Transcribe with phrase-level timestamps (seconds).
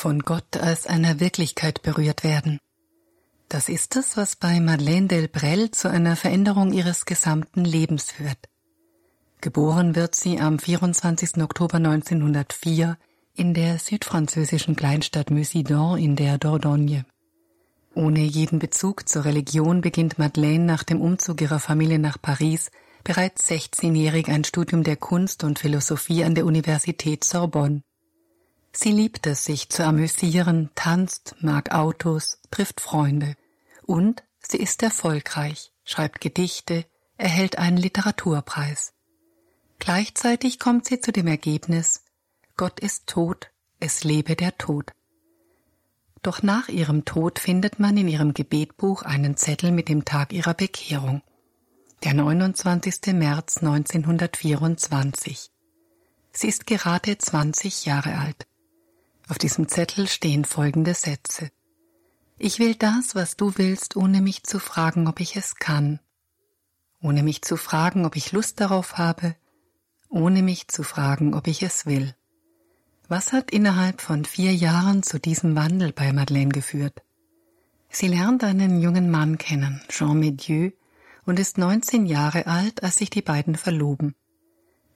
[0.00, 2.58] von Gott als einer Wirklichkeit berührt werden.
[3.50, 8.38] Das ist es, was bei Madeleine Delbrel zu einer Veränderung ihres gesamten Lebens führt.
[9.42, 11.42] Geboren wird sie am 24.
[11.42, 12.96] Oktober 1904
[13.34, 17.04] in der südfranzösischen Kleinstadt Musidon in der Dordogne.
[17.94, 22.70] Ohne jeden Bezug zur Religion beginnt Madeleine nach dem Umzug ihrer Familie nach Paris
[23.04, 27.82] bereits 16-jährig ein Studium der Kunst und Philosophie an der Universität Sorbonne.
[28.72, 33.36] Sie liebt es, sich zu amüsieren, tanzt, mag Autos, trifft Freunde.
[33.84, 38.92] Und sie ist erfolgreich, schreibt Gedichte, erhält einen Literaturpreis.
[39.78, 42.04] Gleichzeitig kommt sie zu dem Ergebnis,
[42.56, 44.92] Gott ist tot, es lebe der Tod.
[46.22, 50.52] Doch nach ihrem Tod findet man in ihrem Gebetbuch einen Zettel mit dem Tag ihrer
[50.52, 51.22] Bekehrung,
[52.04, 53.14] der 29.
[53.14, 55.50] März 1924.
[56.32, 58.46] Sie ist gerade 20 Jahre alt.
[59.30, 61.52] Auf diesem Zettel stehen folgende Sätze.
[62.36, 66.00] Ich will das, was du willst, ohne mich zu fragen, ob ich es kann,
[67.00, 69.36] ohne mich zu fragen, ob ich Lust darauf habe,
[70.08, 72.12] ohne mich zu fragen, ob ich es will.
[73.06, 77.00] Was hat innerhalb von vier Jahren zu diesem Wandel bei Madeleine geführt?
[77.88, 80.70] Sie lernt einen jungen Mann kennen, Jean Medieu,
[81.24, 84.16] und ist 19 Jahre alt, als sich die beiden verloben.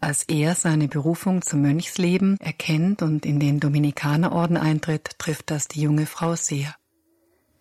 [0.00, 5.82] Als er seine Berufung zum Mönchsleben erkennt und in den Dominikanerorden eintritt, trifft das die
[5.82, 6.74] junge Frau sehr.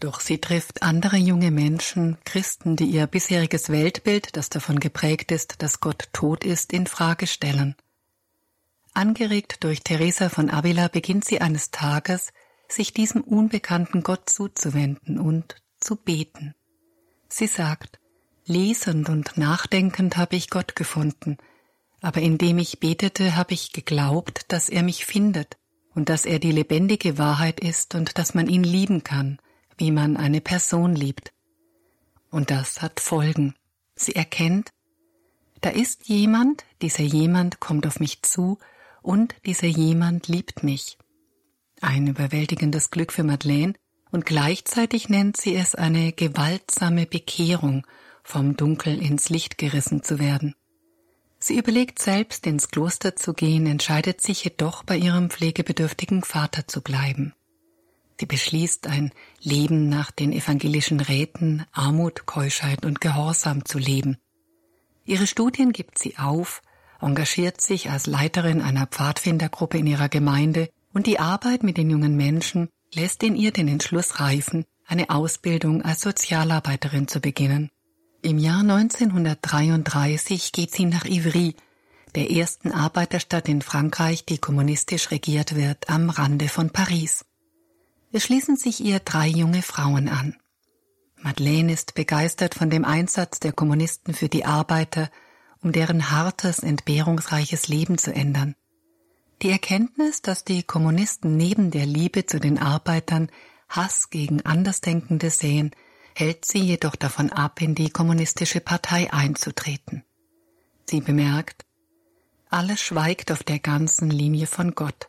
[0.00, 5.62] Doch sie trifft andere junge Menschen, Christen, die ihr bisheriges Weltbild, das davon geprägt ist,
[5.62, 7.76] dass Gott tot ist, in Frage stellen.
[8.92, 12.32] Angeregt durch Teresa von Avila beginnt sie eines Tages,
[12.68, 16.54] sich diesem unbekannten Gott zuzuwenden und zu beten.
[17.28, 18.00] Sie sagt,
[18.44, 21.38] lesend und nachdenkend habe ich Gott gefunden,
[22.04, 25.56] aber indem ich betete, habe ich geglaubt, dass er mich findet
[25.94, 29.38] und dass er die lebendige Wahrheit ist und dass man ihn lieben kann,
[29.78, 31.32] wie man eine Person liebt.
[32.30, 33.54] Und das hat Folgen.
[33.96, 34.68] Sie erkennt,
[35.62, 38.58] da ist jemand, dieser jemand kommt auf mich zu
[39.00, 40.98] und dieser jemand liebt mich.
[41.80, 43.72] Ein überwältigendes Glück für Madeleine
[44.10, 47.86] und gleichzeitig nennt sie es eine gewaltsame Bekehrung,
[48.22, 50.54] vom Dunkel ins Licht gerissen zu werden.
[51.46, 56.80] Sie überlegt selbst ins Kloster zu gehen, entscheidet sich jedoch bei ihrem pflegebedürftigen Vater zu
[56.80, 57.34] bleiben.
[58.18, 59.12] Sie beschließt ein
[59.42, 64.16] Leben nach den evangelischen Räten, Armut, Keuschheit und Gehorsam zu leben.
[65.04, 66.62] Ihre Studien gibt sie auf,
[66.98, 72.16] engagiert sich als Leiterin einer Pfadfindergruppe in ihrer Gemeinde und die Arbeit mit den jungen
[72.16, 77.70] Menschen lässt in ihr den Entschluss reifen, eine Ausbildung als Sozialarbeiterin zu beginnen.
[78.24, 81.54] Im Jahr 1933 geht sie nach Ivry,
[82.14, 87.26] der ersten Arbeiterstadt in Frankreich, die kommunistisch regiert wird, am Rande von Paris.
[88.12, 90.38] Es schließen sich ihr drei junge Frauen an.
[91.20, 95.10] Madeleine ist begeistert von dem Einsatz der Kommunisten für die Arbeiter,
[95.60, 98.54] um deren hartes, entbehrungsreiches Leben zu ändern.
[99.42, 103.28] Die Erkenntnis, dass die Kommunisten neben der Liebe zu den Arbeitern
[103.68, 105.72] Hass gegen Andersdenkende sehen,
[106.14, 110.04] hält sie jedoch davon ab, in die kommunistische Partei einzutreten.
[110.88, 111.64] Sie bemerkt,
[112.50, 115.08] alles schweigt auf der ganzen Linie von Gott.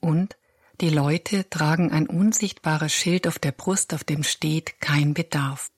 [0.00, 0.36] Und
[0.80, 5.70] die Leute tragen ein unsichtbares Schild auf der Brust, auf dem steht kein Bedarf.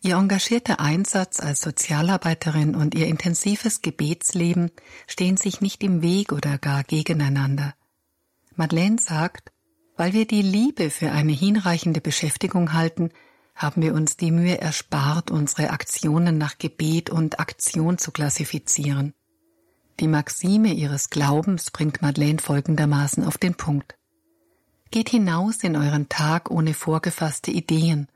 [0.00, 4.70] Ihr engagierter Einsatz als Sozialarbeiterin und ihr intensives Gebetsleben
[5.06, 7.74] stehen sich nicht im Weg oder gar gegeneinander.
[8.54, 9.52] Madeleine sagt,
[9.96, 13.10] weil wir die Liebe für eine hinreichende Beschäftigung halten,
[13.58, 19.14] haben wir uns die Mühe erspart, unsere Aktionen nach Gebet und Aktion zu klassifizieren.
[19.98, 23.96] Die Maxime ihres Glaubens bringt Madeleine folgendermaßen auf den Punkt.
[24.92, 28.06] Geht hinaus in euren Tag ohne vorgefasste Ideen,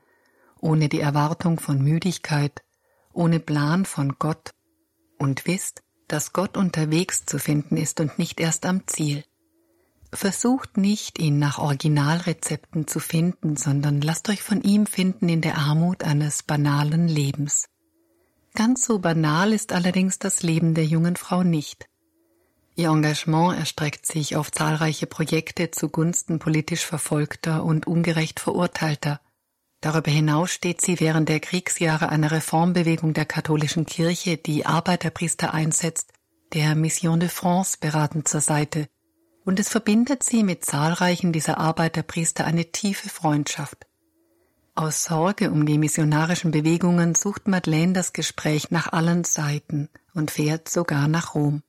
[0.61, 2.63] ohne die Erwartung von Müdigkeit,
[3.11, 4.53] ohne Plan von Gott
[5.19, 9.25] und wisst, dass Gott unterwegs zu finden ist und nicht erst am Ziel.
[10.15, 15.57] Versucht nicht, ihn nach Originalrezepten zu finden, sondern lasst euch von ihm finden in der
[15.57, 17.67] Armut eines banalen Lebens.
[18.53, 21.89] Ganz so banal ist allerdings das Leben der jungen Frau nicht.
[22.75, 29.19] Ihr Engagement erstreckt sich auf zahlreiche Projekte zugunsten politisch Verfolgter und ungerecht Verurteilter.
[29.81, 36.13] Darüber hinaus steht sie während der Kriegsjahre einer Reformbewegung der katholischen Kirche, die Arbeiterpriester einsetzt,
[36.53, 38.87] der Mission de France beratend zur Seite
[39.45, 43.85] und es verbindet sie mit zahlreichen dieser Arbeiterpriester eine tiefe Freundschaft.
[44.75, 50.67] Aus Sorge um die missionarischen Bewegungen sucht Madeleine das Gespräch nach allen Seiten und fährt
[50.67, 51.61] sogar nach Rom.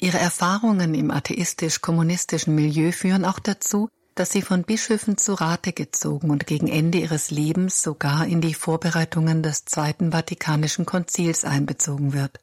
[0.00, 6.30] Ihre Erfahrungen im atheistisch-kommunistischen Milieu führen auch dazu, dass sie von Bischöfen zu Rate gezogen
[6.30, 12.40] und gegen Ende ihres Lebens sogar in die Vorbereitungen des Zweiten Vatikanischen Konzils einbezogen wird.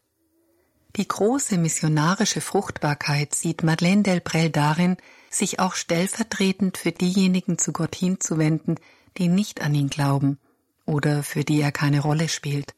[0.95, 4.97] Die große missionarische Fruchtbarkeit sieht Madeleine Delbrel darin,
[5.29, 8.79] sich auch stellvertretend für diejenigen zu Gott hinzuwenden,
[9.17, 10.39] die nicht an ihn glauben
[10.85, 12.73] oder für die er keine Rolle spielt.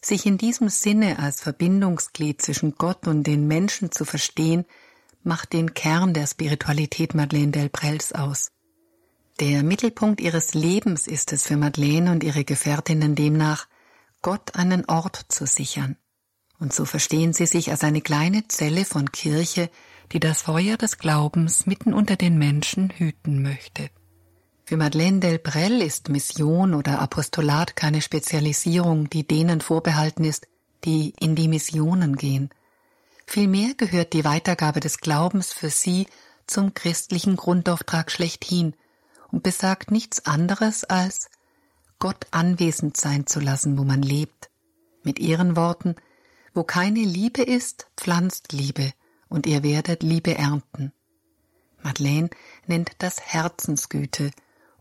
[0.00, 4.66] Sich in diesem Sinne als Verbindungsglied zwischen Gott und den Menschen zu verstehen,
[5.22, 8.50] macht den Kern der Spiritualität Madeleine Delbrels aus.
[9.40, 13.66] Der Mittelpunkt ihres Lebens ist es für Madeleine und ihre Gefährtinnen demnach,
[14.20, 15.96] Gott einen Ort zu sichern.
[16.64, 19.68] Und so verstehen sie sich als eine kleine Zelle von Kirche,
[20.12, 23.90] die das Feuer des Glaubens mitten unter den Menschen hüten möchte.
[24.64, 30.48] Für Madeleine Delbrel ist Mission oder Apostolat keine Spezialisierung, die denen vorbehalten ist,
[30.86, 32.48] die in die Missionen gehen.
[33.26, 36.06] Vielmehr gehört die Weitergabe des Glaubens für sie
[36.46, 38.72] zum christlichen Grundauftrag schlechthin
[39.30, 41.28] und besagt nichts anderes als
[41.98, 44.48] Gott anwesend sein zu lassen, wo man lebt.
[45.02, 45.96] Mit ihren Worten,
[46.54, 48.92] wo keine Liebe ist, pflanzt Liebe,
[49.28, 50.92] und ihr werdet Liebe ernten.
[51.82, 52.30] Madeleine
[52.66, 54.30] nennt das Herzensgüte,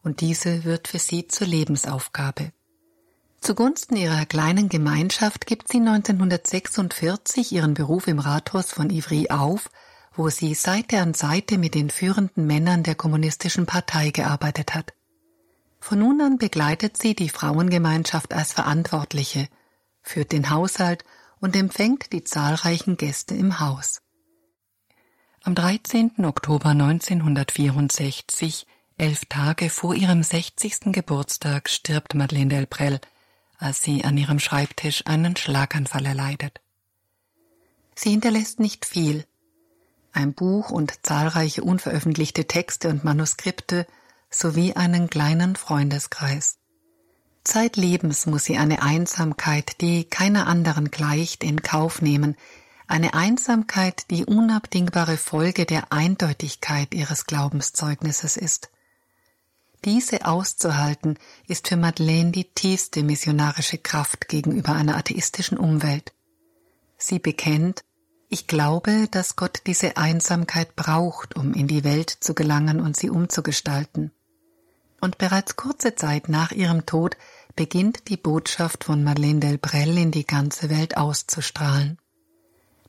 [0.03, 2.51] und diese wird für sie zur Lebensaufgabe.
[3.41, 9.69] Zugunsten ihrer kleinen Gemeinschaft gibt sie 1946 ihren Beruf im Rathaus von Ivry auf,
[10.15, 14.93] wo sie Seite an Seite mit den führenden Männern der kommunistischen Partei gearbeitet hat.
[15.79, 19.49] Von nun an begleitet sie die Frauengemeinschaft als Verantwortliche,
[20.01, 21.03] führt den Haushalt
[21.43, 24.01] und empfängt die zahlreichen Gäste im Haus.
[25.43, 26.23] Am 13.
[26.23, 28.65] Oktober 1964
[28.97, 30.93] Elf Tage vor ihrem 60.
[30.93, 33.01] Geburtstag stirbt Madeleine Delbrel,
[33.57, 36.61] als sie an ihrem Schreibtisch einen Schlaganfall erleidet.
[37.93, 39.25] Sie hinterlässt nicht viel.
[40.13, 43.85] Ein Buch und zahlreiche unveröffentlichte Texte und Manuskripte
[44.29, 46.57] sowie einen kleinen Freundeskreis.
[47.43, 52.35] Zeitlebens muss sie eine Einsamkeit, die keiner anderen gleicht, in Kauf nehmen,
[52.87, 58.69] eine Einsamkeit, die unabdingbare Folge der Eindeutigkeit ihres Glaubenszeugnisses ist.
[59.85, 61.17] Diese auszuhalten,
[61.47, 66.13] ist für Madeleine die tiefste missionarische Kraft gegenüber einer atheistischen Umwelt.
[66.97, 67.83] Sie bekennt,
[68.29, 73.09] ich glaube, dass Gott diese Einsamkeit braucht, um in die Welt zu gelangen und sie
[73.09, 74.11] umzugestalten.
[75.03, 77.17] Und bereits kurze Zeit nach ihrem Tod
[77.57, 81.97] beginnt die Botschaft von Madeleine Delbrel in die ganze Welt auszustrahlen.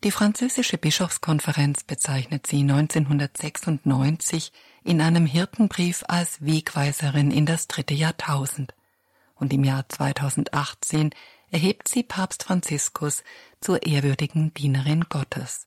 [0.04, 4.52] Die französische Bischofskonferenz bezeichnet sie 1996
[4.84, 8.74] in einem Hirtenbrief als Wegweiserin in das dritte Jahrtausend.
[9.34, 11.10] Und im Jahr 2018
[11.50, 13.24] erhebt sie Papst Franziskus
[13.60, 15.66] zur ehrwürdigen Dienerin Gottes.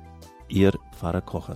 [0.51, 1.55] Ihr Pfarrer Kocher.